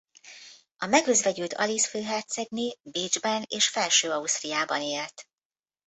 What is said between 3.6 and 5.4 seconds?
Felső-Ausztriában élt.